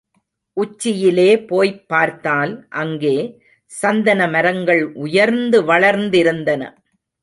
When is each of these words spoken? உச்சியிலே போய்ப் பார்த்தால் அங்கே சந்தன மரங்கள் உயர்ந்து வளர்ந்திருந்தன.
உச்சியிலே 0.57 1.27
போய்ப் 1.45 1.87
பார்த்தால் 1.87 2.65
அங்கே 2.69 3.15
சந்தன 3.71 4.27
மரங்கள் 4.27 4.93
உயர்ந்து 4.93 5.63
வளர்ந்திருந்தன. 5.63 6.63